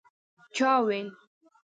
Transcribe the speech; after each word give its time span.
چا 0.55 0.71
ویل 0.85 1.07